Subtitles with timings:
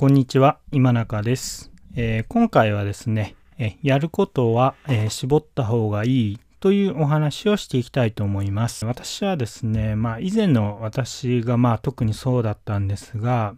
[0.00, 1.70] こんにちは、今中です。
[1.94, 8.86] えー今回はですね、えやることは、えー絞った方がいいというお話をしていきたいと思います。
[8.86, 13.54] 私はですね、まあ以前の私がまあ特にそうだったんですが、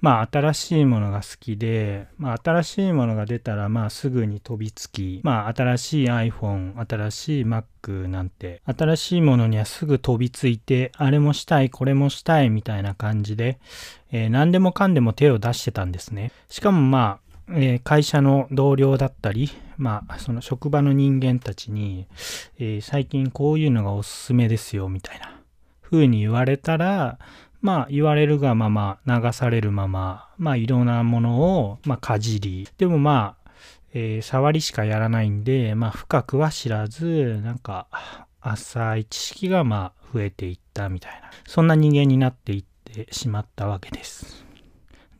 [0.00, 13.58] まあ新しいものが好きで、まあ新しいものが出たらまあすぐに飛びつき、まあ新しい iPhone、新しい Mac なんて、新しいものにはすぐ飛びついて、あれもしたい、これもしたいみたいな感じで、
[14.12, 16.32] えー何でもかんでも手を出してたんですね。
[16.48, 22.06] しかもまあ、えー会社の同僚だったり、まあ、その職場の人間たちに、
[22.58, 25.40] えー最近こういうのがおすすめですよ、みたいな
[25.82, 27.18] 風に言われたら、
[27.60, 33.50] まあ、言われるがまま、流されるまま、まあ、いろんなものを、まあ、かじり、でもまあ、
[33.92, 37.86] えー触りしかやらないんで、まあ、深くは知らず、なんか、
[38.40, 44.44] 浅い知識がまあ、増えていったみたいな、そんな人間になっていってしまったわけです。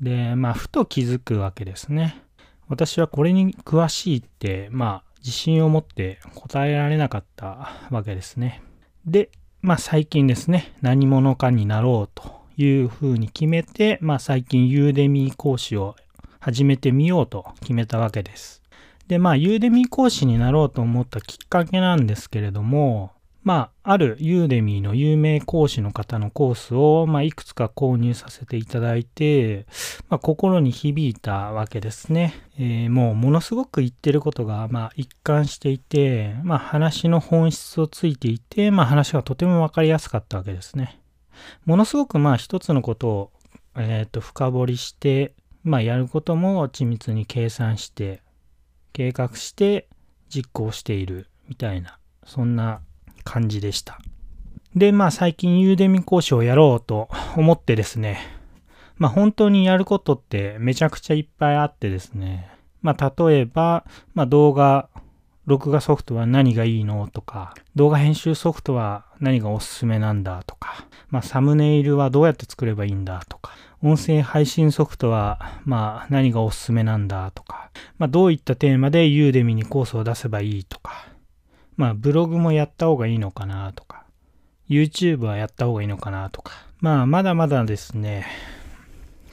[0.00, 2.22] で、まあ、ふと気づくわけですね。
[2.68, 8.62] 私はこれに詳しいって、まあ、自信を持って答えられなかったわけですね。
[9.04, 9.30] で、
[9.62, 15.96] まあ、最近ですね、何者かになろうというふうに決めて、まあ、最近ユーデミー講師を
[16.38, 18.62] 始めてみようと決めたわけです。
[19.06, 23.10] で、まあ、ユーデミー講師になろうと思ったきっかけなんですけれども、
[23.42, 29.66] まあ、あるユーデミーの有名講師の方のコースを、まあ、いくつか購入させていただいて、
[30.10, 32.34] まあ、心に響いたわけですね。
[32.58, 41.00] えーもう、ものすごく言ってることが、まあ、一貫していて、まあ、話の本質をついていて、まあ、話がとてもわかりやすかったわけですね。
[41.64, 43.32] ものすごく、まあ、一つのことを、
[43.76, 48.22] えっ、と、深掘りして、まあ、やることも緻密に計算して、
[48.92, 49.88] 計画して
[50.28, 52.80] 実行しているみたいな、そんな
[53.24, 54.00] 感じでした。
[54.74, 58.20] で、まあ最近ユーデミ講師をやろうと思ってですね、
[58.98, 62.48] まあ本当にやることってめちゃくちゃいっぱいあってですね、
[62.82, 63.84] まあ例えば、
[64.14, 64.88] まあ動画、
[65.46, 73.52] 録画ソフトは何がいいのとか、動画編集ソフトは何がおすすめなんだとか、まあサムネイルはどうやって作ればいいんだとか、
[73.82, 81.09] 音声配信ソフトはまあ何がおすすめなんだとか、まあどういったテーマでユーデミにコースを出せばいいとか、
[81.80, 84.04] まあブログもやった方がいいのかなとか、
[84.68, 86.52] YouTube はやった方がいいのかなとか。
[86.80, 88.26] まあ、まだまだですね、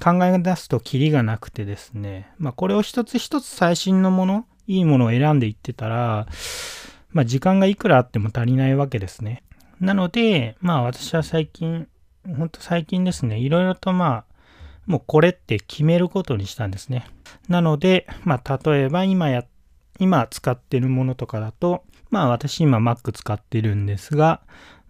[0.02, 6.28] 考え出すとキリがなくてですね、まあ、これを一つ一つ最新のもの、いいものを選んでいってたら、
[7.09, 9.44] まあ、時間がいくらあっても足りないわけですね。
[9.81, 11.90] なので、まあ、私は最近、
[12.25, 14.25] ほんと最近ですね、いろいろとまあ、
[14.85, 17.08] もうこれって決めることにしたんですね。
[17.50, 19.47] なので、まあ、例えば今やっ、
[20.00, 24.41] 今使ってるものとかだと、まあ私今 Mac 使ってるんですが、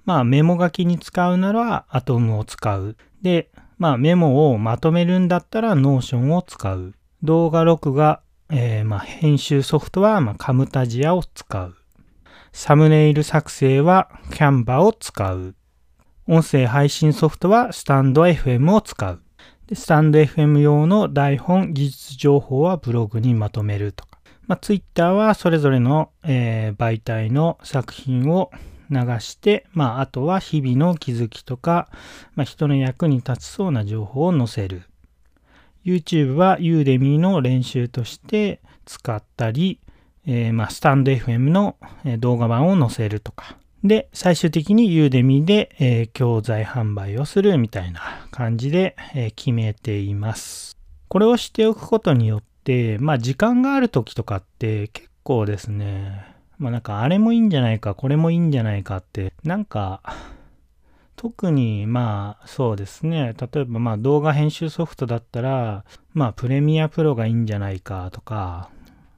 [0.06, 2.96] まあメモ書きに使うなら Atom を使う。
[3.22, 6.94] で、まあメモをまとめるんだったら Notion を使う。
[7.24, 11.76] 動画録画、えーまあ編集ソフトはまあカムタジアを使う。
[12.54, 15.56] サムネイル作成は Canva を使う。
[16.28, 19.22] 音声配信ソフトはスタンド FM を使う。
[19.68, 24.07] で、スタンド FM 用の台本、技術情報はブログにまとめると。
[24.48, 28.52] まあ、Twitter はそれぞれの、えー媒体の作品を
[28.90, 31.90] 流して、まあ、あとは日々の気づきとか、
[32.36, 34.84] まあ、人の役に立ちそうな情報を載せる。
[35.86, 39.80] YouTube は Udemy の練習として使ったり、
[40.26, 41.78] えーまあ、スタンド FM の
[42.20, 43.58] 動画版を載せるとか。
[43.84, 50.78] で、最終的に Udemy で、えー教材販売をするみたいな感じで、えー決めています。
[51.08, 52.57] これをしておくことによって、
[53.00, 60.02] まあ時間がある時とかって結構ですね、まあなんかあれもいいんじゃないか、これもいいんじゃないかって、なんか、
[61.16, 68.70] 特にまあそうですね、例えばまあ動画編集ソフトだったら、まあプレミアプロがいいんじゃないかとか、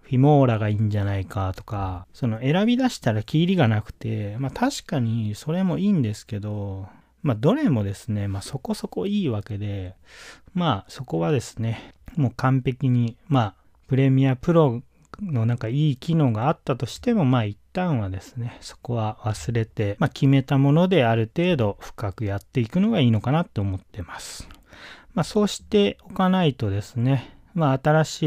[0.04, 6.88] フィモーラがいいんじゃないかとか、その選び出したらキリがなくて、まあ確かにそれもいいんですけど、
[7.22, 9.96] まあどれもですね、まあそこそこいいわけで、
[10.54, 13.56] まあそこはですね、もう完璧に、まあ
[13.88, 14.82] プレミアプロ
[15.22, 24.48] のなんかいい機能があったとしても、まあ一旦はですね、そこは忘れて、まあ決めたものである程度深くやっていくのがいいのかなって思ってます。
[25.14, 28.24] まあそうしておかないとですね、まあ新し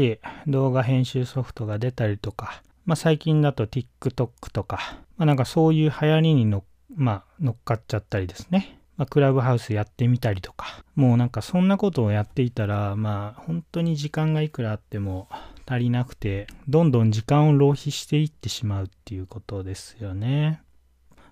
[0.47, 6.63] い動画編集ソフトが出たりとか、まあ最近だと TikTok とか、まあなんかそういう流行りにの、
[6.95, 8.79] まあ、乗っかっちゃったりですね。
[8.97, 15.27] まあ、クラブハウスやってみたりとか、もうなんかそんなことをやっていたら、まあ本当に時間がいくらあっても
[15.65, 20.61] 足りなくて、どんどん時間を浪費していってしまうっていうことですよね。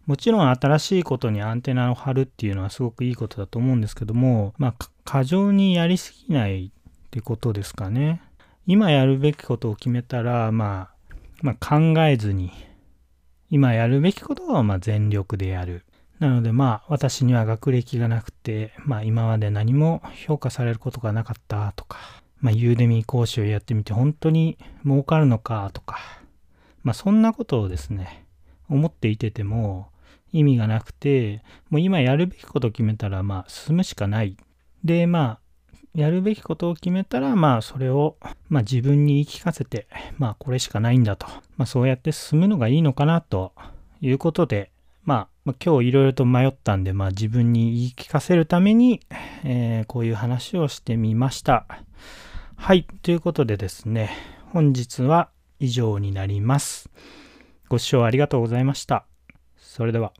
[0.07, 4.75] もちろん新しいことにアンテナを張るっていうのはすごくいいことだと思うんですけども、まあ、
[5.05, 8.21] 過剰にやりすぎないってことですかね。
[8.65, 12.51] 今やるべきことを決めたら、まあ、まあ、考えずに、
[13.49, 15.85] 今やるべきことはま全力でやる。
[16.21, 21.97] なのでまあ私には学歴がなくて、まあ今まで何も評価されることがなかったとか、
[22.39, 25.97] まあユーデミー講師をやってみて本当に儲かるのかとか、
[26.83, 28.27] まあそんなことをですね、
[28.69, 29.89] 思っていてても
[30.31, 34.37] 意味がなくて、もう今やるべきことを決めたらまあ進むしかない。
[34.83, 35.39] でまあ
[35.95, 38.17] やるべきことを決めたら、まあそれを、
[38.47, 39.87] まあ自分に言い聞かせて、
[40.19, 41.25] まあこれしかないんだと。
[41.57, 43.53] まあそうやって進むのがいいのかなと
[44.01, 44.69] いうことで、
[45.43, 49.01] まあ、今日いろいろと迷ったんで、まあ自分に言い聞かせるために、
[49.43, 51.65] えー、こういう話をしてみました。
[52.55, 52.85] はい。
[53.01, 54.11] ということでですね、
[54.51, 55.29] 本日は
[55.59, 56.91] 以上になります。
[57.69, 59.05] ご視聴ありがとうございました。
[59.57, 60.13] それでは。